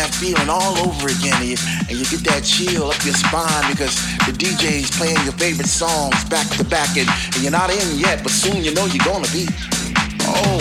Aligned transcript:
that 0.00 0.16
feeling 0.16 0.48
all 0.48 0.80
over 0.80 1.12
again, 1.12 1.36
and 1.44 1.52
you, 1.52 1.60
and 1.92 1.94
you 2.00 2.08
get 2.08 2.24
that 2.24 2.40
chill 2.40 2.88
up 2.88 2.96
your 3.04 3.12
spine 3.12 3.68
because 3.68 3.92
the 4.24 4.32
DJ's 4.32 4.88
playing 4.96 5.20
your 5.28 5.36
favorite 5.36 5.68
songs 5.68 6.16
back 6.32 6.48
to 6.56 6.64
back, 6.64 6.96
and, 6.96 7.04
and 7.36 7.44
you're 7.44 7.52
not 7.52 7.68
in 7.68 7.84
yet, 8.00 8.24
but 8.24 8.32
soon 8.32 8.64
you 8.64 8.72
know 8.72 8.88
you're 8.88 9.04
gonna 9.04 9.28
be. 9.28 9.44
Oh 10.24 10.56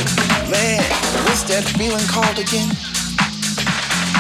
man, 0.51 0.83
what's 1.24 1.47
that 1.47 1.63
feeling 1.80 2.03
called 2.12 2.36
again? 2.36 2.68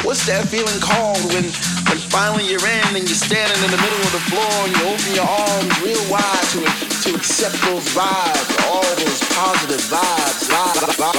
What's 0.07 0.23
that 0.31 0.47
feeling 0.47 0.79
called 0.79 1.19
when 1.35 1.43
when 1.91 1.99
finally 2.07 2.47
you're 2.47 2.63
in 2.63 2.95
and 2.95 3.03
you're 3.03 3.19
standing 3.19 3.59
in 3.59 3.71
the 3.75 3.81
middle 3.83 3.99
of 4.07 4.13
the 4.15 4.23
floor 4.31 4.55
and 4.63 4.71
you 4.71 4.83
open 4.87 5.11
your 5.19 5.27
arms 5.27 5.75
real 5.83 5.99
wide 6.07 6.47
to 6.55 6.63
to 7.03 7.09
accept 7.11 7.59
those 7.67 7.83
vibes, 7.91 8.51
all 8.71 8.87
those 8.95 9.19
positive 9.35 9.83
vibes. 9.91 10.47
vibes. 10.47 10.95
one 10.95 11.18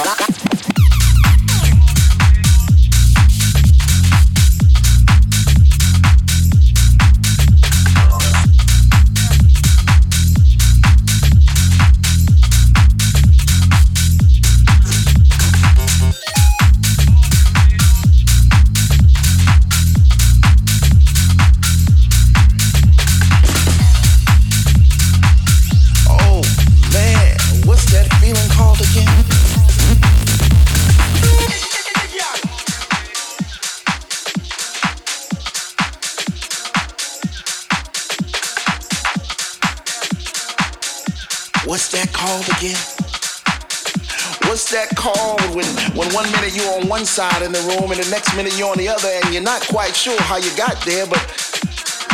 one 46.91 47.05
side 47.05 47.41
in 47.41 47.53
the 47.53 47.63
room 47.71 47.89
and 47.89 48.03
the 48.03 48.09
next 48.11 48.35
minute 48.35 48.51
you're 48.59 48.69
on 48.69 48.77
the 48.77 48.89
other 48.89 49.07
and 49.07 49.33
you're 49.33 49.41
not 49.41 49.61
quite 49.69 49.95
sure 49.95 50.19
how 50.23 50.35
you 50.35 50.51
got 50.57 50.75
there, 50.83 51.07
but 51.07 51.23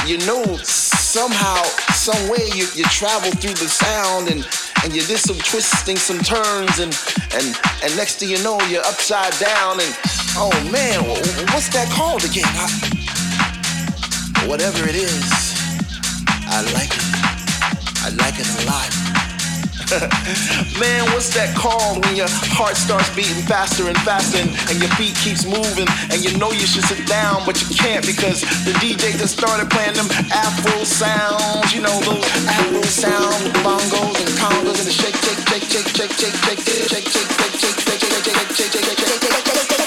you 0.06 0.20
know 0.20 0.46
somehow, 0.62 1.64
some 1.98 2.30
way 2.30 2.46
you, 2.54 2.70
you 2.76 2.84
travel 2.86 3.32
through 3.42 3.58
the 3.58 3.68
sound 3.68 4.30
and, 4.30 4.46
and 4.84 4.94
you 4.94 5.02
did 5.02 5.18
some 5.18 5.36
twisting, 5.38 5.98
some 5.98 6.20
turns 6.20 6.78
and, 6.78 6.94
and, 7.34 7.58
and 7.82 7.90
next 7.98 8.20
thing 8.20 8.30
you 8.30 8.38
know 8.44 8.62
you're 8.70 8.86
upside 8.86 9.34
down 9.42 9.82
and 9.82 9.98
oh 10.38 10.54
man, 10.72 11.02
what's 11.50 11.74
that 11.74 11.90
called 11.90 12.24
again? 12.24 12.46
I, 12.46 12.70
whatever 14.46 14.88
it 14.88 14.96
is, 14.96 15.58
I 16.54 16.62
like 16.78 16.97
Man, 19.88 21.08
what's 21.16 21.32
that 21.32 21.56
called 21.56 22.04
when 22.04 22.20
your 22.20 22.28
heart 22.52 22.76
starts 22.76 23.08
beating 23.16 23.40
faster 23.48 23.88
and 23.88 23.96
faster 24.04 24.36
and, 24.36 24.52
and, 24.68 24.84
your 24.84 24.92
feet 25.00 25.16
keeps 25.16 25.48
moving 25.48 25.88
and 26.12 26.20
you 26.20 26.36
know 26.36 26.52
you 26.52 26.68
should 26.68 26.84
sit 26.84 27.08
down 27.08 27.48
but 27.48 27.56
you 27.64 27.72
can't 27.72 28.04
because 28.04 28.44
the 28.68 28.76
DJ 28.84 29.16
just 29.16 29.40
started 29.40 29.72
playing 29.72 29.96
them 29.96 30.12
Afro 30.36 30.84
sounds, 30.84 31.72
you 31.72 31.80
know 31.80 31.96
those 32.04 32.20
Afro 32.52 32.84
sounds, 32.84 33.48
bongos 33.64 34.20
and 34.20 34.36
congos 34.36 34.76
and 34.76 34.88
the 34.92 34.96
shake, 34.96 35.16
shake, 35.24 35.40
shake, 35.56 35.72
shake, 35.72 35.88
shake, 35.88 36.12
shake, 36.12 36.36
shake, 36.36 36.84
shake, 36.92 37.08
shake, 37.08 37.08
shake, 37.08 37.56
shake, 37.64 37.80
shake, 37.80 38.04
shake, 38.04 38.12
shake, 38.12 38.76
shake, 38.76 38.76
shake, 38.76 38.92
shake, 38.92 39.72
shake, 39.72 39.87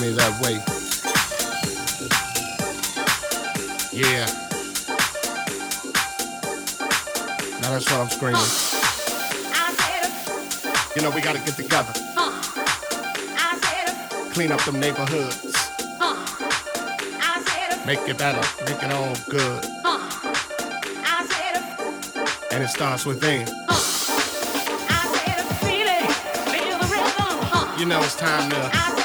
me 0.00 0.12
that 0.12 0.40
way. 0.40 0.54
Yeah. 3.92 4.26
Now 7.60 7.70
that's 7.72 7.90
what 7.90 8.00
I'm 8.00 8.08
screaming. 8.08 8.40
Uh, 9.54 9.72
you 10.96 11.02
know, 11.02 11.10
we 11.10 11.20
gotta 11.20 11.38
get 11.40 11.56
together. 11.56 11.92
Uh, 12.16 12.30
Clean 14.32 14.50
up 14.52 14.62
them 14.64 14.80
neighborhoods. 14.80 15.54
Uh, 16.00 16.16
make 17.86 18.00
it 18.08 18.18
better, 18.18 18.40
make 18.64 18.82
it 18.82 18.92
all 18.92 19.14
good. 19.28 19.64
And 22.50 22.62
it 22.62 22.68
starts 22.68 23.04
within. 23.04 23.42
It. 23.42 23.50
You 27.78 27.86
know, 27.88 28.00
it's 28.00 28.14
time 28.14 28.48
to. 28.50 29.01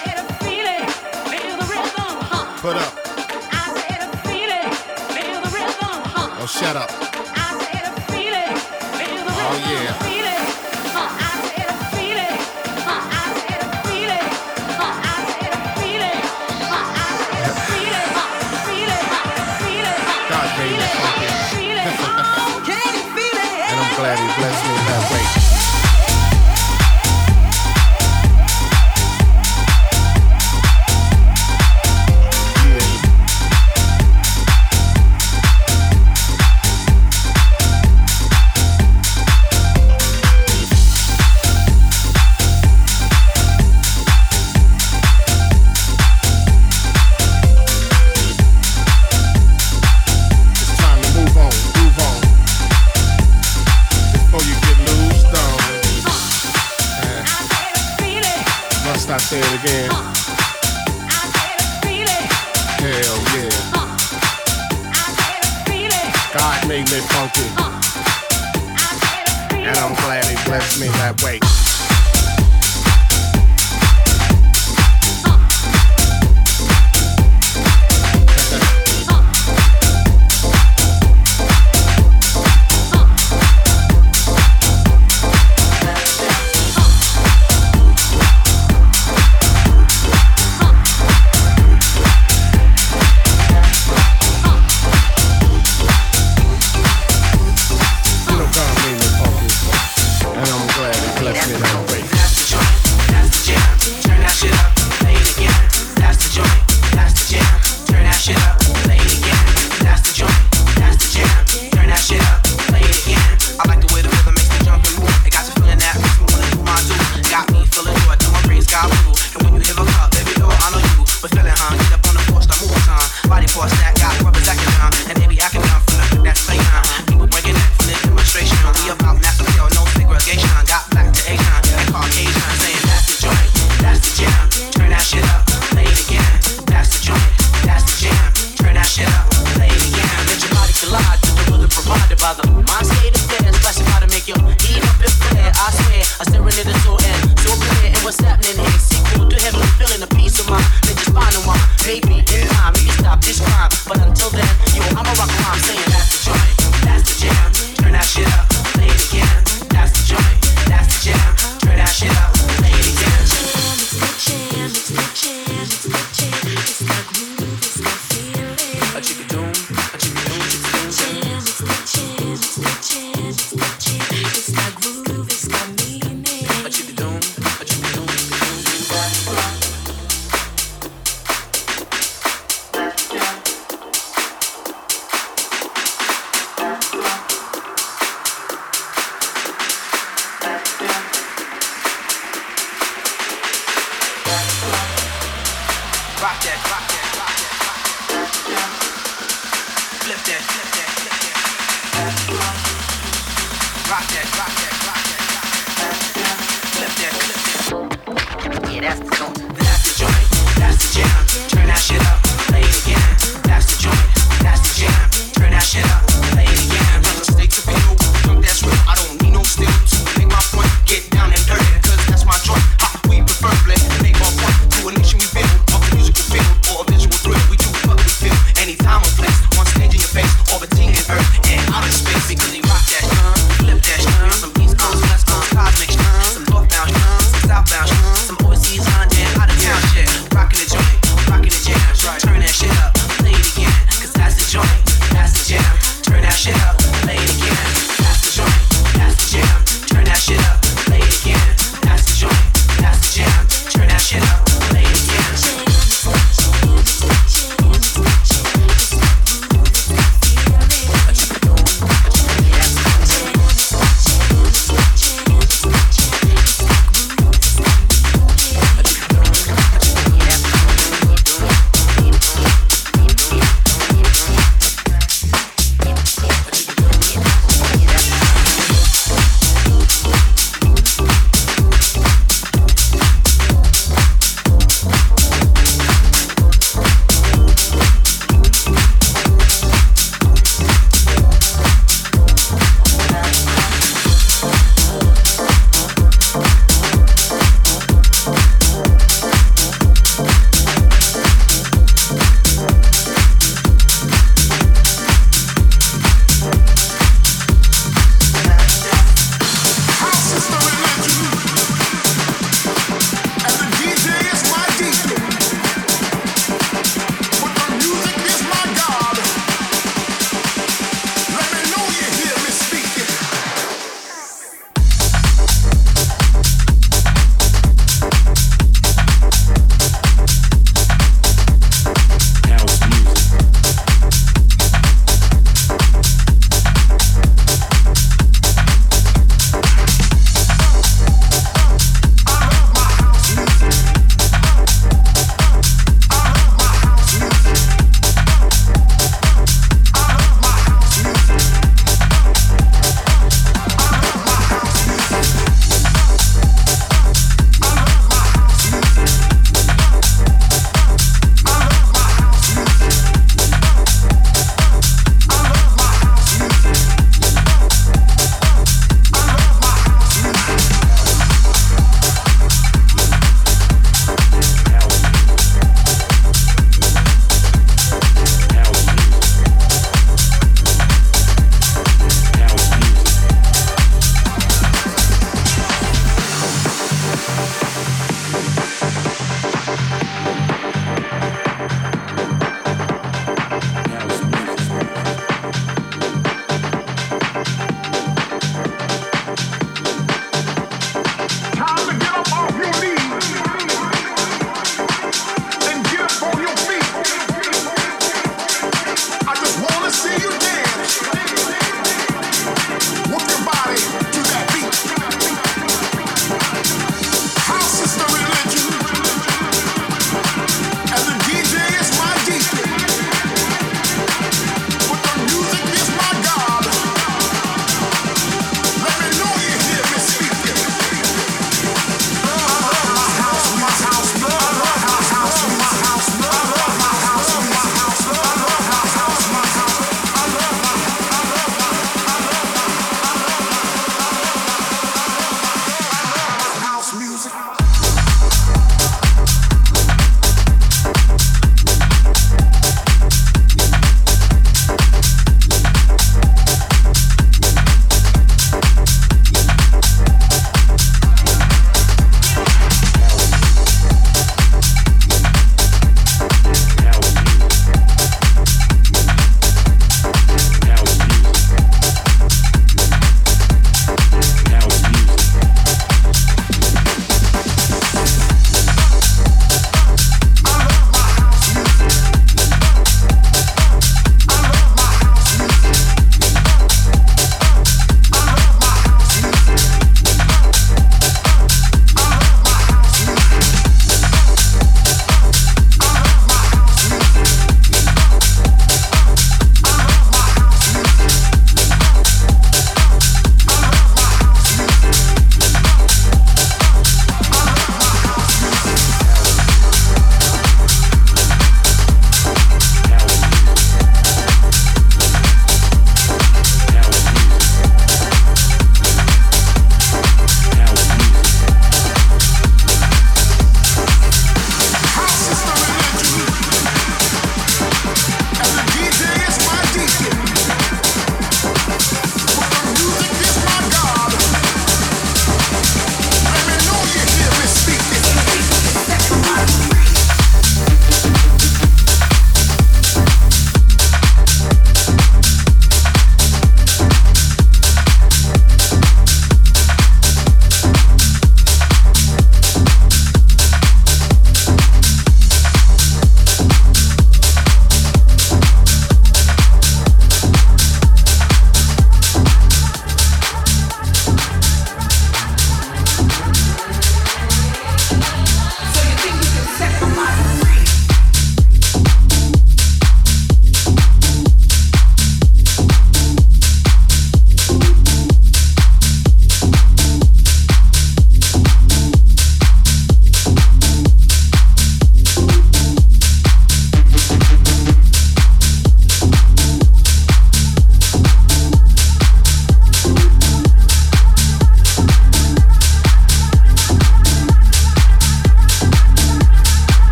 Up. 2.67 2.75
I 2.75 3.71
said, 3.87 4.11
feel 4.27 5.39
the 5.41 5.49
rhythm, 5.55 6.03
huh? 6.11 6.41
Oh, 6.41 6.45
shut 6.45 6.75
up. 6.75 7.06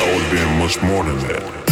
Always 0.00 0.30
been 0.30 0.58
much 0.58 0.80
more 0.82 1.04
than 1.04 1.18
that. 1.28 1.67